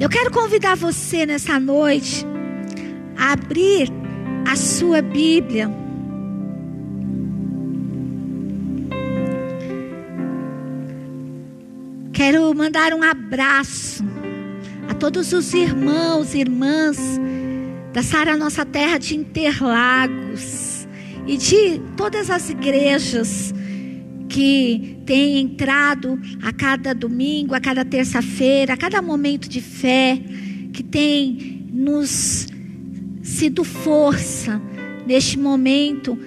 [0.00, 2.24] Eu quero convidar você nessa noite
[3.16, 3.88] a abrir
[4.48, 5.68] a sua Bíblia.
[12.12, 14.04] Quero mandar um abraço
[14.88, 16.96] a todos os irmãos e irmãs
[17.92, 20.86] da Sara Nossa Terra de Interlagos
[21.26, 23.52] e de todas as igrejas
[24.28, 30.20] que têm entrado a cada domingo, a cada terça-feira, a cada momento de fé,
[30.72, 32.46] que tem nos
[33.22, 34.60] sido força
[35.06, 36.18] neste momento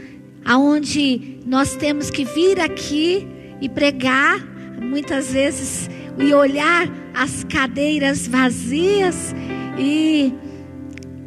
[0.43, 3.27] aonde nós temos que vir aqui
[3.61, 4.39] e pregar,
[4.81, 9.33] muitas vezes e olhar as cadeiras vazias
[9.77, 10.33] e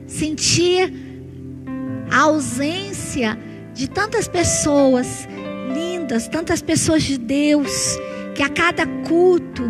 [0.07, 0.93] sentir
[2.11, 3.39] a ausência
[3.73, 5.29] de tantas pessoas
[5.73, 7.99] lindas, tantas pessoas de Deus,
[8.35, 9.63] que a cada culto,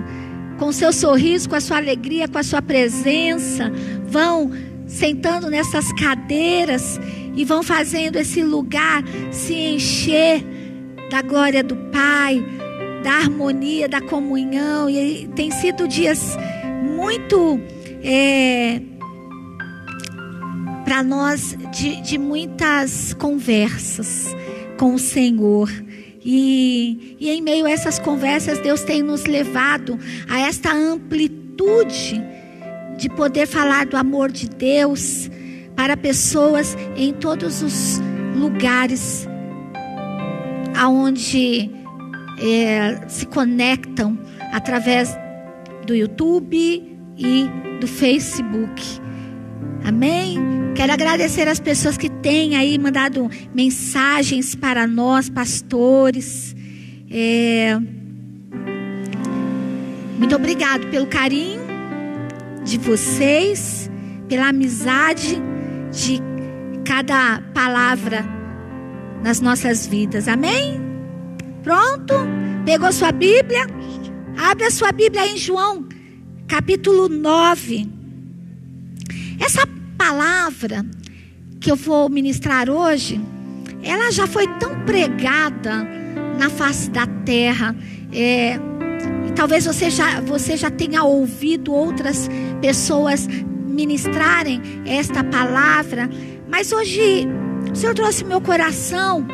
[0.59, 3.71] com seu sorriso, com a sua alegria, com a sua presença,
[4.07, 4.51] vão
[4.87, 7.01] sentando nessas cadeiras
[7.35, 10.45] e vão fazendo esse lugar se encher
[11.11, 12.45] da glória do Pai,
[13.03, 14.89] da harmonia, da comunhão.
[14.89, 16.37] E tem sido dias
[16.97, 17.61] muito
[18.03, 18.81] é,
[20.85, 24.35] para nós de, de muitas conversas
[24.79, 25.71] com o Senhor.
[26.25, 32.23] E, e em meio a essas conversas, Deus tem nos levado a esta amplitude
[32.97, 35.31] de poder falar do amor de Deus
[35.77, 38.01] para pessoas em todos os
[38.37, 39.29] lugares
[40.77, 41.71] aonde
[42.41, 44.19] é, se conectam
[44.53, 45.17] através
[45.87, 46.57] do YouTube
[47.17, 47.51] e
[47.81, 48.83] do Facebook.
[49.85, 50.64] Amém?
[50.75, 56.55] Quero agradecer as pessoas que têm aí mandado mensagens para nós, pastores.
[57.09, 57.79] É...
[60.19, 61.61] Muito obrigado pelo carinho
[62.65, 63.89] de vocês,
[64.29, 65.41] pela amizade
[65.93, 66.21] de
[66.85, 68.25] cada palavra
[69.23, 70.27] nas nossas vidas.
[70.27, 70.81] Amém?
[71.63, 72.15] Pronto?
[72.65, 73.67] Pegou sua Bíblia?
[74.37, 75.87] Abre a sua Bíblia em João,
[76.49, 77.89] capítulo 9.
[79.39, 79.67] Essa
[80.05, 80.85] palavra
[81.59, 83.19] que eu vou ministrar hoje,
[83.83, 85.83] ela já foi tão pregada
[86.39, 87.75] na face da terra.
[88.13, 88.59] É,
[89.35, 92.29] talvez você já, você já tenha ouvido outras
[92.61, 96.11] pessoas ministrarem esta palavra,
[96.51, 97.27] mas hoje
[97.73, 99.27] o Senhor trouxe meu coração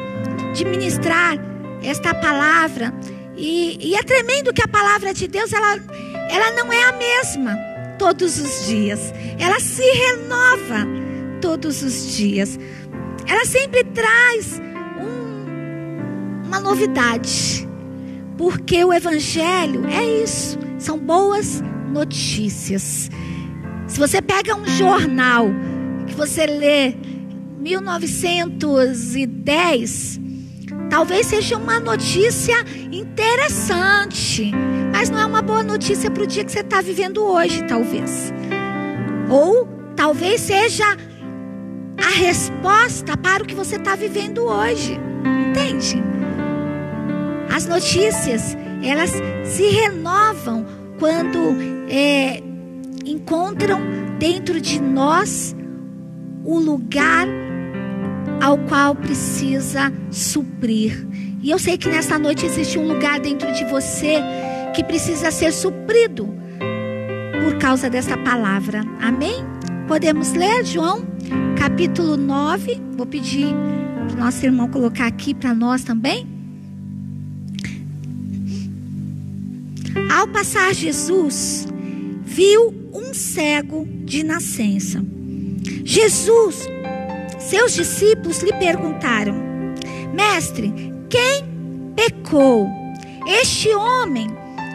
[0.54, 1.36] de ministrar
[1.82, 2.94] esta palavra.
[3.36, 5.80] E, e, é tremendo que a palavra de Deus ela,
[6.30, 7.69] ela não é a mesma
[8.00, 9.12] todos os dias.
[9.38, 10.86] Ela se renova
[11.42, 12.58] todos os dias.
[13.26, 14.58] Ela sempre traz
[14.98, 17.68] um, uma novidade.
[18.38, 20.58] Porque o Evangelho é isso.
[20.78, 21.62] São boas
[21.92, 23.10] notícias.
[23.86, 25.50] Se você pega um jornal
[26.06, 26.94] que você lê
[27.58, 30.18] 1910,
[30.90, 32.56] talvez seja uma notícia
[32.90, 34.50] interessante,
[34.92, 38.32] mas não é uma boa notícia para o dia que você está vivendo hoje, talvez.
[39.30, 40.84] Ou talvez seja
[41.96, 44.98] a resposta para o que você está vivendo hoje,
[45.48, 46.02] entende?
[47.54, 49.12] As notícias elas
[49.44, 50.66] se renovam
[50.98, 51.38] quando
[51.88, 52.42] é,
[53.04, 53.80] encontram
[54.18, 55.54] dentro de nós
[56.44, 57.26] o lugar
[58.40, 61.06] ao qual precisa suprir.
[61.42, 64.16] E eu sei que nessa noite existe um lugar dentro de você
[64.74, 66.28] que precisa ser suprido
[67.42, 68.82] por causa dessa palavra.
[69.00, 69.44] Amém?
[69.88, 71.04] Podemos ler João
[71.58, 72.80] capítulo 9.
[72.96, 73.54] Vou pedir
[74.06, 76.26] para o nosso irmão colocar aqui para nós também.
[80.10, 81.66] Ao passar Jesus,
[82.22, 85.04] viu um cego de nascença.
[85.84, 86.66] Jesus
[87.50, 89.34] seus discípulos lhe perguntaram:
[90.14, 90.72] Mestre,
[91.08, 91.44] quem
[91.96, 92.68] pecou?
[93.26, 94.28] Este homem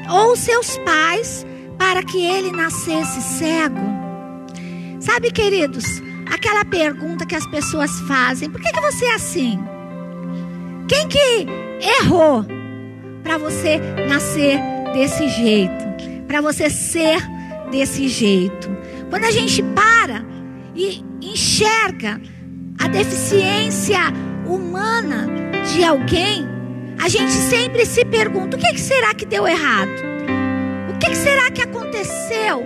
[0.09, 1.45] ou seus pais
[1.77, 3.79] para que ele nascesse cego?
[4.99, 5.85] Sabe, queridos,
[6.31, 9.59] aquela pergunta que as pessoas fazem: por que, que você é assim?
[10.87, 11.47] Quem que
[12.01, 12.45] errou
[13.23, 14.59] para você nascer
[14.93, 15.85] desse jeito?
[16.27, 17.17] Para você ser
[17.71, 18.69] desse jeito?
[19.09, 20.25] Quando a gente para
[20.75, 22.19] e enxerga
[22.85, 23.99] a deficiência
[24.45, 25.27] humana
[25.73, 26.47] de alguém,
[26.99, 29.89] a gente sempre se pergunta: o que, será que deu errado?
[30.93, 32.63] O que, será que aconteceu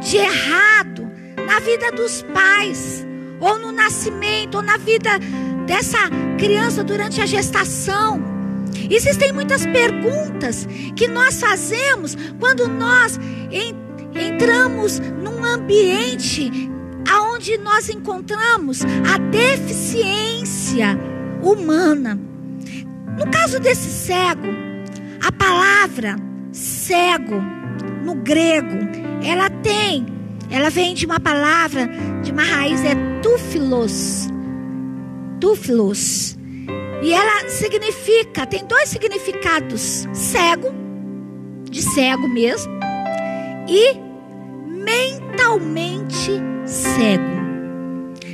[0.00, 1.08] de errado
[1.46, 3.06] na vida dos pais,
[3.40, 5.10] ou no nascimento, ou na vida
[5.64, 8.20] dessa criança durante a gestação?
[8.90, 10.66] Existem muitas perguntas
[10.96, 13.16] que nós fazemos quando nós
[14.12, 16.71] entramos num ambiente
[17.42, 20.96] aonde nós encontramos a deficiência
[21.42, 22.16] humana.
[23.18, 24.46] No caso desse cego,
[25.20, 26.14] a palavra
[26.52, 27.42] cego
[28.04, 28.78] no grego,
[29.24, 30.06] ela tem,
[30.50, 31.90] ela vem de uma palavra,
[32.22, 34.28] de uma raiz é tufilos.
[35.40, 36.38] Tufilos.
[37.02, 40.72] E ela significa, tem dois significados: cego,
[41.68, 42.72] de cego mesmo,
[43.68, 43.96] e
[44.68, 47.31] mentalmente cego.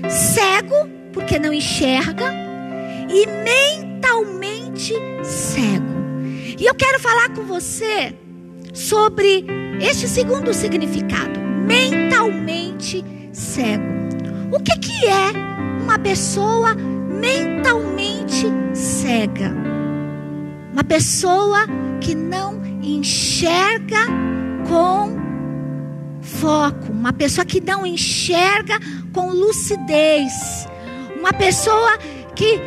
[0.09, 2.33] Cego porque não enxerga
[3.09, 5.99] e mentalmente cego.
[6.59, 8.15] E eu quero falar com você
[8.73, 9.45] sobre
[9.81, 13.85] este segundo significado, mentalmente cego.
[14.53, 15.33] O que que é
[15.83, 19.53] uma pessoa mentalmente cega?
[20.73, 21.67] Uma pessoa
[22.01, 24.07] que não enxerga
[24.69, 25.28] com
[26.29, 28.79] foco, uma pessoa que não enxerga
[29.13, 30.33] com lucidez,
[31.19, 31.99] uma pessoa
[32.37, 32.61] que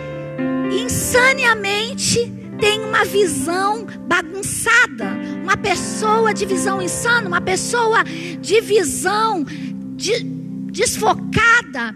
[0.72, 9.46] insaneamente tem uma visão bagunçada, uma pessoa de visão insana, uma pessoa de visão
[9.96, 10.24] de,
[10.72, 11.96] desfocada,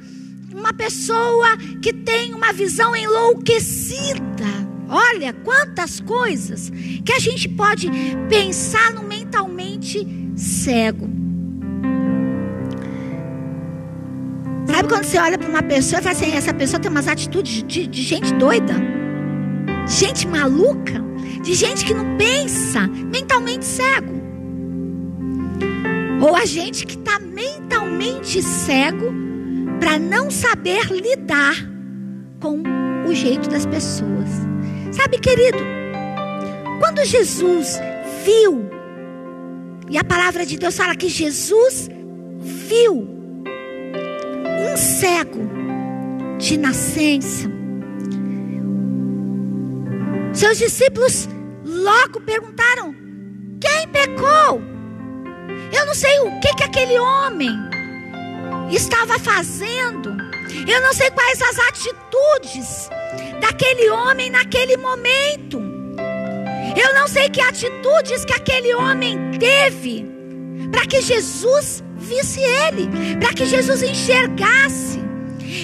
[0.54, 4.46] uma pessoa que tem uma visão enlouquecida.
[4.88, 6.72] Olha quantas coisas
[7.04, 7.90] que a gente pode
[8.30, 11.25] pensar no mentalmente cego.
[14.86, 17.64] Sabe quando você olha para uma pessoa e fala assim: essa pessoa tem umas atitudes
[17.64, 18.76] de, de gente doida,
[19.88, 21.04] de gente maluca,
[21.42, 24.14] de gente que não pensa, mentalmente cego.
[26.22, 29.12] Ou a gente que está mentalmente cego
[29.80, 31.56] para não saber lidar
[32.40, 32.62] com
[33.08, 34.30] o jeito das pessoas.
[34.92, 35.58] Sabe, querido,
[36.80, 37.80] quando Jesus
[38.24, 38.70] viu,
[39.90, 41.90] e a palavra de Deus fala que Jesus
[42.40, 43.15] viu
[44.76, 45.40] um cego
[46.38, 47.50] de nascença.
[50.34, 51.30] Seus discípulos
[51.64, 52.94] logo perguntaram:
[53.62, 54.62] quem pecou?
[55.72, 57.58] Eu não sei o que, que aquele homem
[58.70, 60.14] estava fazendo.
[60.68, 62.90] Eu não sei quais as atitudes
[63.40, 65.58] daquele homem naquele momento.
[66.76, 70.06] Eu não sei que atitudes que aquele homem teve
[70.70, 72.88] para que Jesus visse ele,
[73.20, 75.04] para que Jesus enxergasse.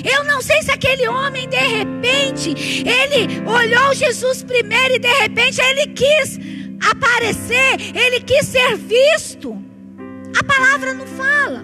[0.03, 2.49] Eu não sei se aquele homem de repente,
[2.85, 6.39] ele olhou Jesus primeiro e de repente ele quis
[6.89, 9.57] aparecer, ele quis ser visto.
[10.39, 11.63] A palavra não fala.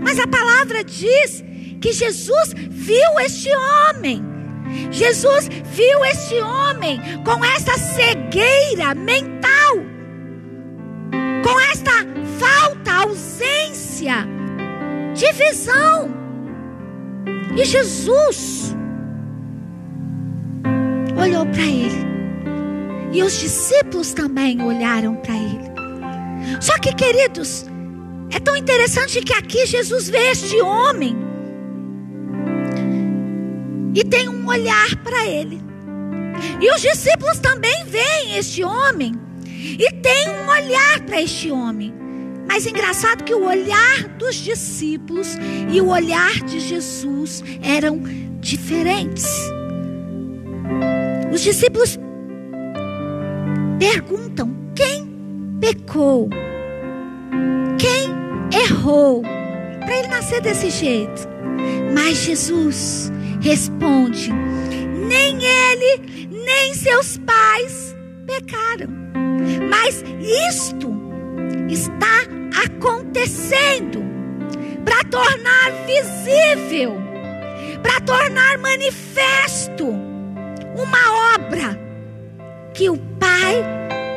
[0.00, 1.44] Mas a palavra diz
[1.80, 4.22] que Jesus viu este homem.
[4.90, 9.76] Jesus viu este homem com essa cegueira mental,
[11.44, 11.91] com esta
[13.02, 14.26] ausência
[15.14, 16.10] de visão.
[17.56, 18.74] E Jesus
[21.20, 22.12] olhou para ele.
[23.12, 25.70] E os discípulos também olharam para ele.
[26.60, 27.66] Só que, queridos,
[28.30, 31.16] é tão interessante que aqui Jesus vê este homem
[33.94, 35.60] e tem um olhar para ele.
[36.60, 39.12] E os discípulos também veem este homem
[39.46, 42.01] e tem um olhar para este homem.
[42.46, 45.36] Mas engraçado que o olhar dos discípulos
[45.72, 48.02] e o olhar de Jesus eram
[48.40, 49.26] diferentes.
[51.32, 51.98] Os discípulos
[53.78, 55.08] perguntam: quem
[55.60, 56.28] pecou?
[57.78, 58.10] Quem
[58.64, 59.22] errou?
[59.80, 61.28] Para ele nascer desse jeito.
[61.94, 64.30] Mas Jesus responde:
[65.08, 67.96] nem ele, nem seus pais
[68.26, 68.88] pecaram.
[69.68, 70.04] Mas
[70.48, 70.91] isto
[71.72, 72.22] está
[72.64, 74.02] acontecendo
[74.84, 77.00] para tornar visível,
[77.82, 79.86] para tornar manifesto
[80.74, 81.78] uma obra
[82.74, 83.62] que o Pai,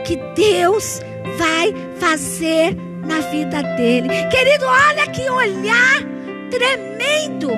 [0.05, 1.01] que Deus
[1.38, 4.09] vai fazer na vida dele.
[4.29, 6.01] Querido, olha que olhar
[6.50, 7.50] tremendo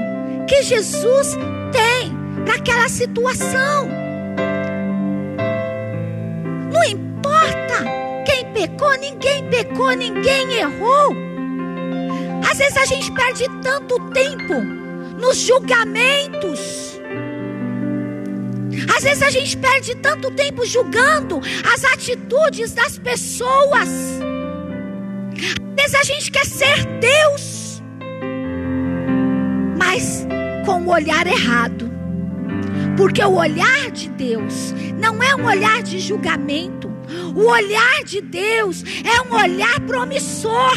[0.48, 1.38] que Jesus
[1.72, 2.12] tem
[2.44, 3.88] para aquela situação.
[6.72, 7.07] Não importa
[8.68, 11.16] pecou, ninguém pecou, ninguém errou.
[12.50, 14.62] Às vezes a gente perde tanto tempo
[15.20, 17.00] nos julgamentos.
[18.96, 21.42] Às vezes a gente perde tanto tempo julgando
[21.74, 23.90] as atitudes das pessoas.
[23.90, 27.82] Às vezes a gente quer ser Deus,
[29.78, 30.28] mas
[30.66, 31.88] com o olhar errado.
[32.98, 36.77] Porque o olhar de Deus não é um olhar de julgamento,
[37.38, 40.74] o olhar de Deus é um olhar promissor.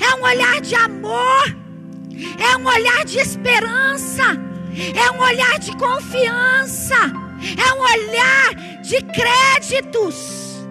[0.00, 1.56] é um olhar de amor,
[2.38, 4.24] é um olhar de esperança,
[4.94, 10.66] é um olhar de confiança, é um olhar de créditos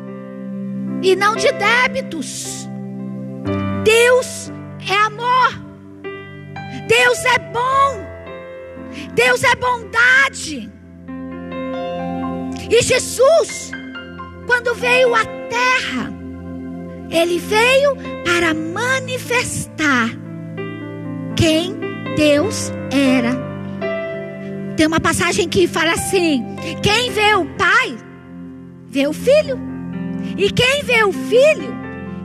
[1.02, 2.68] e não de débitos.
[3.86, 4.52] Deus
[4.90, 5.52] é amor,
[6.88, 8.06] Deus é bom,
[9.14, 10.70] Deus é bondade.
[12.70, 13.72] E Jesus,
[14.46, 16.12] quando veio à terra,
[17.10, 20.10] ele veio para manifestar
[21.36, 21.76] quem
[22.16, 23.54] Deus era.
[24.76, 26.44] Tem uma passagem que fala assim:
[26.82, 27.96] quem vê o Pai,
[28.90, 29.60] vê o Filho.
[30.38, 31.74] E quem vê o Filho,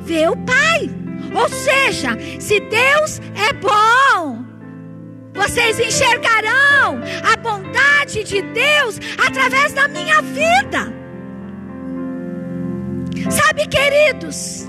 [0.03, 0.89] vê o Pai.
[1.35, 4.45] Ou seja, se Deus é bom,
[5.35, 11.08] vocês enxergarão a bondade de Deus através da minha vida.
[13.31, 14.69] Sabe, queridos,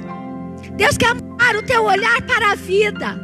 [0.74, 3.20] Deus quer mudar o teu olhar para a vida.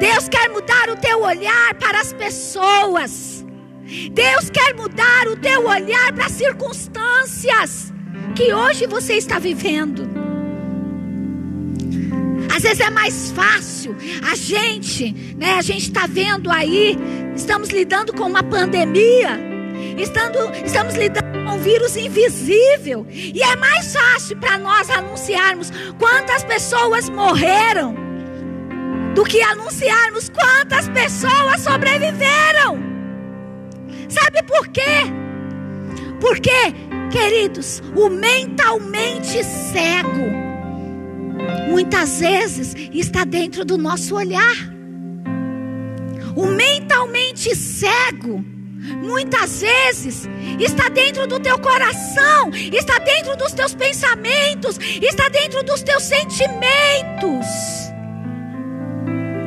[0.00, 3.44] Deus quer mudar o teu olhar para as pessoas.
[4.12, 7.92] Deus quer mudar o teu olhar para as circunstâncias
[8.34, 10.08] que hoje você está vivendo.
[12.54, 13.96] Às vezes é mais fácil
[14.30, 15.54] a gente, né?
[15.54, 16.96] A gente está vendo aí,
[17.36, 19.38] estamos lidando com uma pandemia,
[19.96, 27.08] estando, estamos lidando um vírus invisível, e é mais fácil para nós anunciarmos quantas pessoas
[27.08, 27.94] morreram
[29.14, 32.78] do que anunciarmos quantas pessoas sobreviveram.
[34.08, 35.04] Sabe por quê?
[36.20, 36.72] Porque,
[37.10, 40.28] queridos, o mentalmente cego
[41.68, 44.56] muitas vezes está dentro do nosso olhar.
[46.34, 48.44] O mentalmente cego,
[49.02, 55.82] muitas vezes, está dentro do teu coração, está dentro dos teus pensamentos, está dentro dos
[55.82, 57.46] teus sentimentos.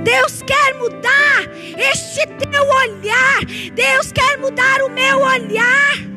[0.04, 1.48] Deus quer mudar
[1.78, 6.12] este teu olhar, Deus quer mudar o meu olhar.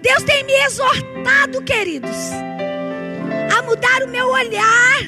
[0.00, 2.32] Deus tem me exortado, queridos
[3.56, 4.98] a mudar o meu olhar,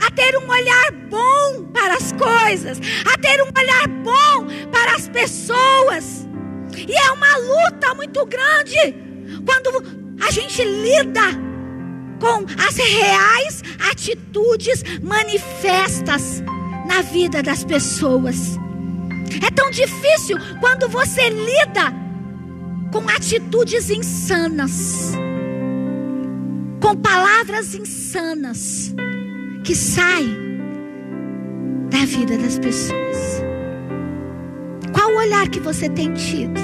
[0.00, 2.80] a ter um olhar bom para as coisas,
[3.12, 6.27] a ter um olhar bom para as pessoas.
[6.86, 8.94] E é uma luta muito grande
[9.44, 9.82] quando
[10.26, 11.22] a gente lida
[12.20, 16.42] com as reais atitudes manifestas
[16.86, 18.56] na vida das pessoas.
[19.46, 21.92] É tão difícil quando você lida
[22.92, 25.12] com atitudes insanas
[26.80, 28.94] com palavras insanas
[29.64, 30.36] que saem
[31.90, 33.47] da vida das pessoas.
[35.18, 36.60] Olhar que você tem tido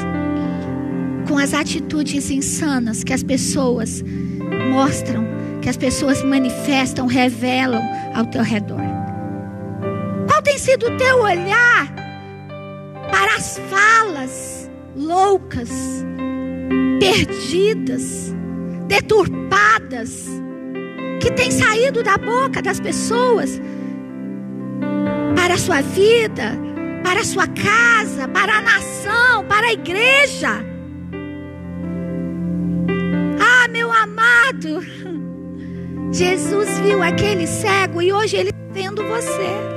[1.27, 4.01] com as atitudes insanas que as pessoas
[4.71, 5.25] mostram,
[5.61, 7.83] que as pessoas manifestam, revelam
[8.15, 8.81] ao teu redor?
[10.29, 11.93] Qual tem sido o teu olhar
[13.11, 15.71] para as falas loucas,
[17.01, 18.33] perdidas,
[18.87, 20.27] deturpadas
[21.21, 23.61] que têm saído da boca das pessoas
[25.35, 26.64] para a sua vida,
[27.05, 30.65] para a sua casa, para a nação, para a igreja.
[33.39, 34.81] Ah, meu amado,
[36.11, 39.75] Jesus viu aquele cego e hoje ele está vendo você.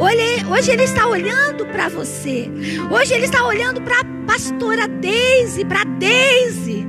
[0.00, 2.50] Hoje, hoje ele está olhando para você.
[2.90, 6.86] Hoje ele está olhando para a pastora Deise, para Deise.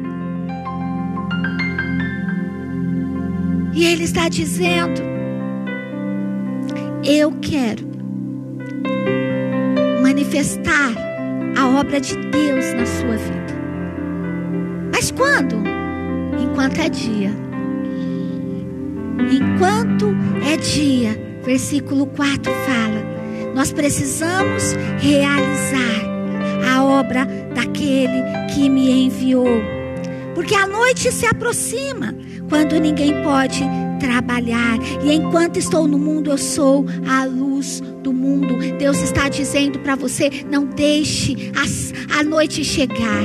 [3.74, 5.02] E ele está dizendo:
[7.04, 7.85] Eu quero
[10.16, 10.94] manifestar
[11.58, 13.54] a obra de Deus na sua vida.
[14.94, 15.62] Mas quando?
[16.42, 17.32] Enquanto é dia.
[19.30, 20.16] Enquanto
[20.50, 26.06] é dia versículo 4 fala: Nós precisamos realizar
[26.74, 29.62] a obra daquele que me enviou.
[30.34, 32.16] Porque a noite se aproxima,
[32.48, 33.64] quando ninguém pode
[34.00, 34.78] trabalhar.
[35.04, 38.56] E enquanto estou no mundo, eu sou a luz do mundo.
[38.78, 43.24] Deus está dizendo para você: não deixe a, a noite chegar.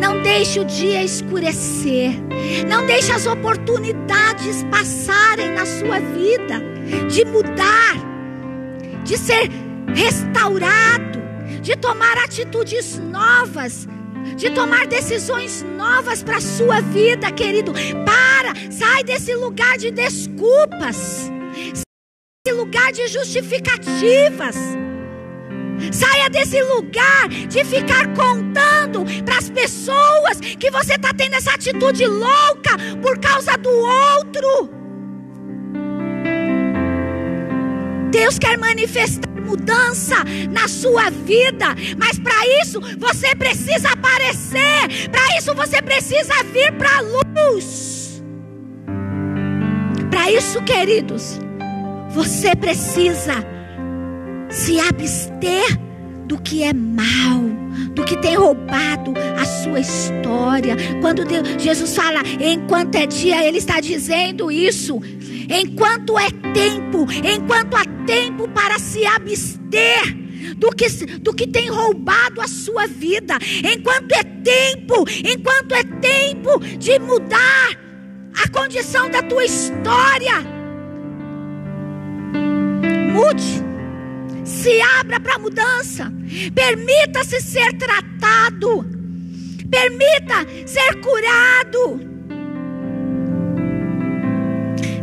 [0.00, 2.12] Não deixe o dia escurecer.
[2.68, 6.62] Não deixe as oportunidades passarem na sua vida
[7.10, 7.96] de mudar,
[9.04, 9.50] de ser
[9.94, 11.20] restaurado,
[11.60, 13.88] de tomar atitudes novas,
[14.36, 17.72] de tomar decisões novas para a sua vida, querido.
[18.04, 21.30] Para, sai desse lugar de desculpas,
[21.74, 21.84] sai
[22.44, 24.56] desse lugar de justificativas.
[25.92, 32.06] Saia desse lugar de ficar contando para as pessoas que você está tendo essa atitude
[32.06, 34.75] louca por causa do outro.
[38.16, 40.16] Deus quer manifestar mudança
[40.50, 41.66] na sua vida,
[41.98, 48.22] mas para isso você precisa aparecer, para isso você precisa vir para a luz.
[50.10, 51.38] Para isso, queridos,
[52.08, 53.34] você precisa
[54.48, 55.78] se abster
[56.26, 57.44] do que é mal,
[57.92, 60.76] do que tem roubado a sua história.
[61.00, 65.00] Quando Deus, Jesus fala, enquanto é dia, Ele está dizendo isso.
[65.48, 70.16] Enquanto é tempo, enquanto há tempo para se abster
[70.56, 70.86] do que,
[71.18, 77.86] do que tem roubado a sua vida, enquanto é tempo, enquanto é tempo de mudar
[78.44, 80.34] a condição da tua história.
[83.12, 83.65] Mude
[84.46, 86.12] se abra para a mudança.
[86.54, 88.86] Permita-se ser tratado.
[89.68, 92.00] Permita ser curado.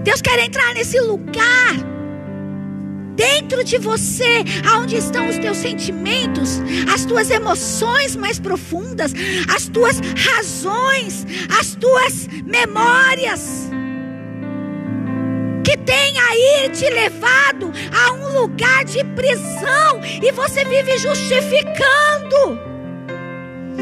[0.04, 1.94] Deus quer entrar nesse lugar
[3.16, 6.60] dentro de você, aonde estão os teus sentimentos,
[6.92, 9.14] as tuas emoções mais profundas,
[9.54, 11.26] as tuas razões,
[11.60, 13.70] as tuas memórias
[15.74, 22.60] que tem aí te levado a um lugar de prisão e você vive justificando.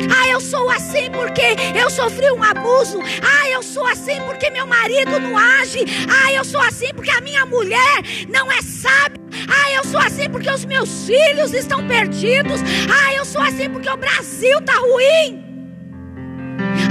[0.09, 1.41] Ah, eu sou assim porque
[1.77, 2.97] eu sofri um abuso.
[3.21, 5.79] Ah, eu sou assim porque meu marido não age.
[6.23, 9.19] Ah, eu sou assim porque a minha mulher não é sábia.
[9.49, 12.61] Ah, eu sou assim porque os meus filhos estão perdidos.
[12.89, 15.43] Ah, eu sou assim porque o Brasil está ruim.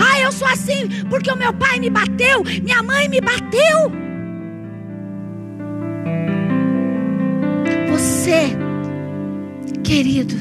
[0.07, 4.10] Ah, eu sou assim porque o meu pai me bateu, minha mãe me bateu.
[8.31, 8.57] Você,
[9.83, 10.37] querido,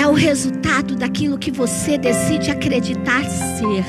[0.00, 3.84] é o resultado daquilo que você decide acreditar ser.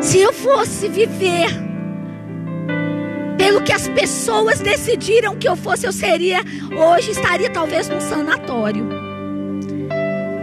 [0.00, 1.46] Se eu fosse viver
[3.38, 6.40] pelo que as pessoas decidiram que eu fosse, eu seria,
[6.76, 8.84] hoje estaria talvez num sanatório.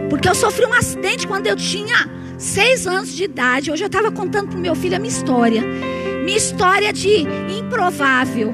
[0.09, 3.69] Porque eu sofri um acidente quando eu tinha seis anos de idade.
[3.69, 5.61] Hoje eu estava contando para meu filho a minha história.
[6.23, 7.25] Minha história de
[7.57, 8.53] improvável.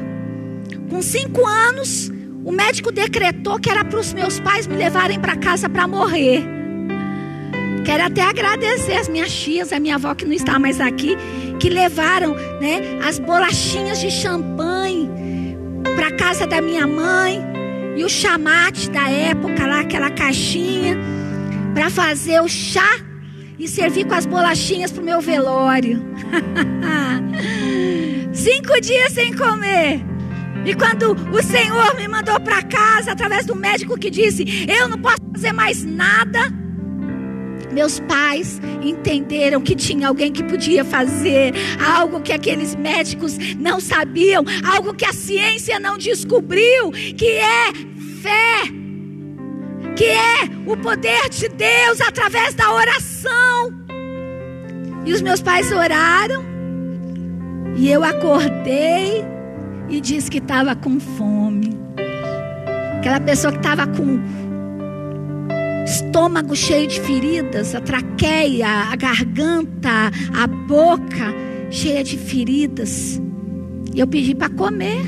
[0.89, 2.09] Com cinco anos,
[2.45, 6.43] o médico decretou que era para os meus pais me levarem para casa para morrer.
[7.85, 11.17] Quero até agradecer as minhas tias, a minha avó que não está mais aqui,
[11.59, 15.09] que levaram né, as bolachinhas de champanhe
[15.95, 17.41] para casa da minha mãe
[17.97, 20.97] e o chamate da época lá, aquela caixinha,
[21.73, 23.06] para fazer o chá
[23.59, 26.01] e servir com as bolachinhas para o meu velório.
[28.33, 30.01] Cinco dias sem comer.
[30.65, 34.97] E quando o Senhor me mandou para casa, através do médico que disse: Eu não
[34.97, 36.39] posso fazer mais nada.
[37.71, 44.43] Meus pais entenderam que tinha alguém que podia fazer algo que aqueles médicos não sabiam,
[44.65, 47.71] algo que a ciência não descobriu, que é
[48.21, 48.63] fé,
[49.97, 53.73] que é o poder de Deus através da oração.
[55.05, 56.43] E os meus pais oraram,
[57.75, 59.25] e eu acordei
[59.89, 61.77] e disse que estava com fome.
[62.97, 64.19] Aquela pessoa que estava com
[65.85, 71.33] estômago cheio de feridas, a traqueia, a garganta, a boca
[71.71, 73.21] cheia de feridas.
[73.95, 75.05] E eu pedi para comer.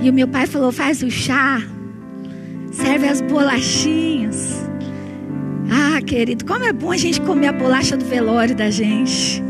[0.00, 1.60] E o meu pai falou: faz o chá,
[2.72, 4.66] serve as bolachinhas.
[5.70, 9.40] Ah, querido, como é bom a gente comer a bolacha do velório da gente.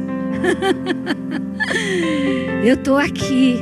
[2.65, 3.57] Eu estou aqui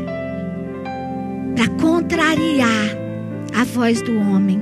[1.54, 2.96] para contrariar
[3.54, 4.60] a voz do homem.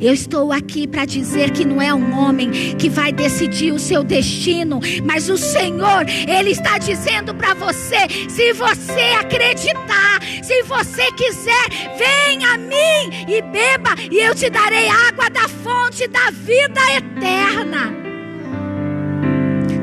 [0.00, 4.02] Eu estou aqui para dizer que não é um homem que vai decidir o seu
[4.02, 11.68] destino, mas o Senhor, Ele está dizendo para você: se você acreditar, se você quiser,
[11.96, 18.04] vem a mim e beba, e eu te darei água da fonte da vida eterna.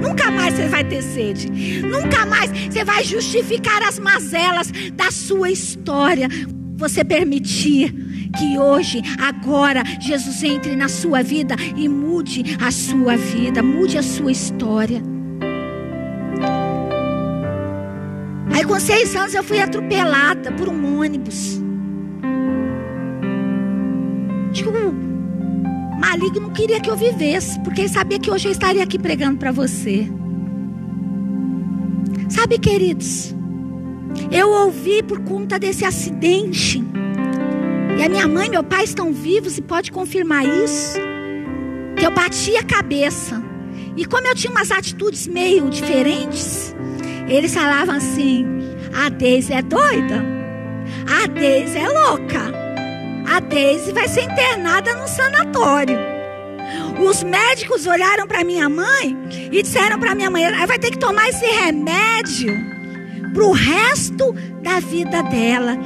[0.01, 1.49] Nunca mais você vai ter sede.
[1.82, 6.27] Nunca mais você vai justificar as mazelas da sua história.
[6.75, 7.93] Você permitir
[8.37, 14.03] que hoje, agora, Jesus entre na sua vida e mude a sua vida, mude a
[14.03, 15.01] sua história.
[18.53, 21.61] Aí, com seis anos, eu fui atropelada por um ônibus.
[24.51, 24.71] Tipo,
[25.99, 29.51] maligno queria que eu vivesse, porque ele sabia que hoje eu estaria aqui pregando para
[29.51, 30.07] você.
[32.29, 33.33] Sabe, queridos,
[34.31, 36.83] eu ouvi por conta desse acidente.
[37.97, 40.99] E a minha mãe e meu pai estão vivos e pode confirmar isso.
[41.95, 43.41] Que eu bati a cabeça.
[43.95, 46.75] E como eu tinha umas atitudes meio diferentes,
[47.27, 48.45] eles falavam assim:
[48.93, 50.23] A Deise é doida.
[51.08, 52.51] A Deise é louca.
[53.30, 55.97] A Deise vai ser internada no sanatório.
[56.99, 59.17] Os médicos olharam para minha mãe
[59.51, 62.54] e disseram para minha mãe: ela vai ter que tomar esse remédio
[63.34, 65.77] para o resto da vida dela.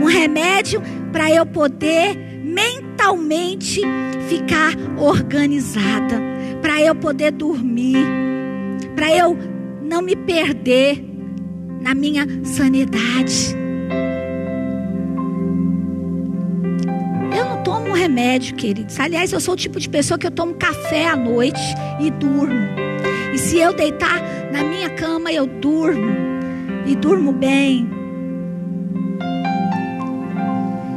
[0.00, 3.80] Um remédio para eu poder mentalmente
[4.28, 6.20] ficar organizada,
[6.60, 7.96] para eu poder dormir,
[8.94, 9.36] para eu
[9.82, 11.04] não me perder
[11.80, 13.56] na minha sanidade.
[17.36, 18.98] Eu não tomo remédio, queridos.
[19.00, 21.60] Aliás, eu sou o tipo de pessoa que eu tomo café à noite
[22.00, 22.68] e durmo.
[23.32, 24.20] E se eu deitar
[24.52, 26.10] na minha cama, eu durmo.
[26.86, 27.99] E durmo bem.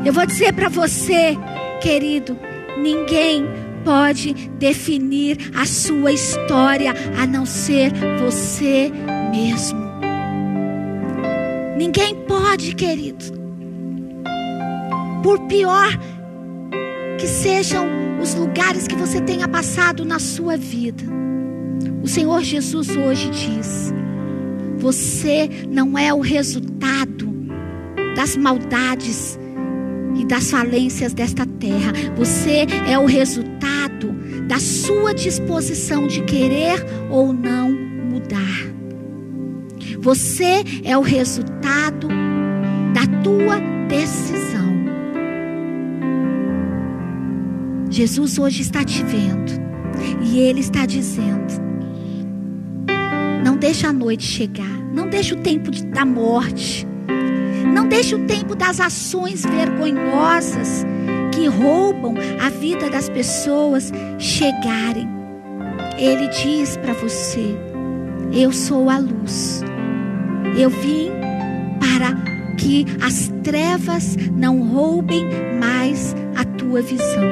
[0.05, 1.37] Eu vou dizer para você,
[1.81, 2.37] querido,
[2.77, 3.45] ninguém
[3.85, 8.91] pode definir a sua história a não ser você
[9.31, 9.81] mesmo.
[11.77, 13.25] Ninguém pode, querido.
[15.23, 15.87] Por pior
[17.17, 17.87] que sejam
[18.21, 21.03] os lugares que você tenha passado na sua vida,
[22.01, 23.93] o Senhor Jesus hoje diz:
[24.77, 27.31] você não é o resultado
[28.17, 29.39] das maldades
[30.15, 31.93] e das falências desta terra.
[32.15, 34.13] Você é o resultado
[34.47, 38.73] da sua disposição de querer ou não mudar.
[39.99, 42.08] Você é o resultado
[42.93, 44.73] da tua decisão.
[47.89, 49.52] Jesus hoje está te vendo
[50.23, 51.54] e ele está dizendo:
[53.45, 56.88] Não deixa a noite chegar, não deixa o tempo da morte
[57.73, 60.86] não deixe o tempo das ações vergonhosas
[61.33, 65.09] que roubam a vida das pessoas chegarem.
[65.97, 67.57] Ele diz para você:
[68.31, 69.63] Eu sou a luz.
[70.57, 71.09] Eu vim
[71.79, 72.13] para
[72.57, 75.25] que as trevas não roubem
[75.59, 77.23] mais a tua visão.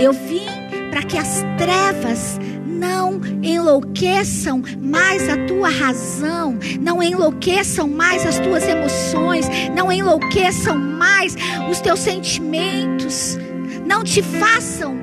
[0.00, 0.46] Eu vim
[0.90, 2.38] para que as trevas
[2.78, 11.36] não enlouqueçam mais a tua razão, não enlouqueçam mais as tuas emoções, não enlouqueçam mais
[11.68, 13.36] os teus sentimentos,
[13.84, 14.96] não te façam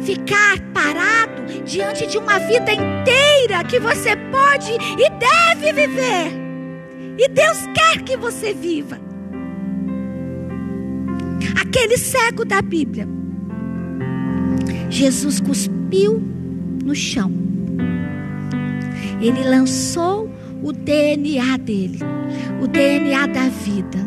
[0.00, 6.32] ficar parado diante de uma vida inteira que você pode e deve viver.
[7.18, 8.98] E Deus quer que você viva.
[11.60, 13.06] Aquele cego da Bíblia.
[14.90, 16.22] Jesus cuspiu
[16.84, 17.32] no chão.
[19.20, 20.28] Ele lançou
[20.62, 21.98] o DNA dele,
[22.60, 23.98] o DNA da vida,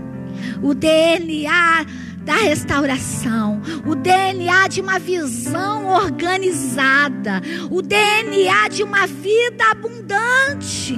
[0.62, 1.86] o DNA
[2.24, 10.96] da restauração, o DNA de uma visão organizada, o DNA de uma vida abundante.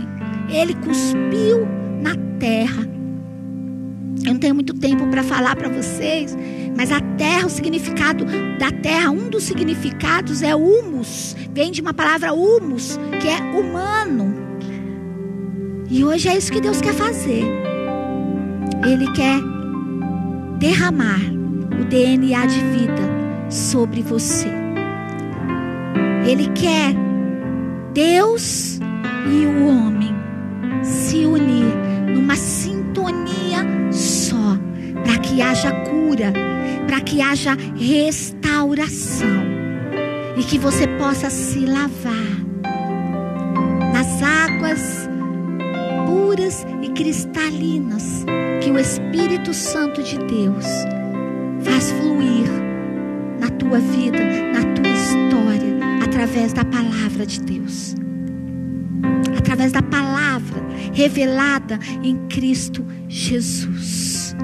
[0.49, 1.67] Ele cuspiu
[2.01, 2.87] na terra.
[4.25, 6.35] Eu não tenho muito tempo para falar para vocês,
[6.77, 8.23] mas a terra, o significado
[8.59, 11.35] da terra, um dos significados é humus.
[11.51, 14.35] Vem de uma palavra humus, que é humano.
[15.89, 17.43] E hoje é isso que Deus quer fazer.
[18.85, 19.39] Ele quer
[20.59, 21.19] derramar
[21.81, 24.47] o DNA de vida sobre você.
[26.27, 26.93] Ele quer
[27.93, 28.79] Deus
[29.31, 30.13] e o homem
[30.83, 31.65] se unir
[32.13, 34.57] numa sintonia só,
[35.08, 36.34] para que haja cura
[36.88, 39.46] para que haja restauração
[40.38, 42.13] e que você possa se lavar
[43.93, 45.10] nas águas
[46.06, 48.26] puras e cristalinas
[48.63, 50.65] que o Espírito Santo de Deus
[51.62, 52.48] faz fluir
[53.39, 54.20] na tua vida,
[54.54, 57.96] na tua história, através da palavra de Deus.
[59.38, 60.62] Através da palavra
[60.93, 64.36] revelada em Cristo Jesus.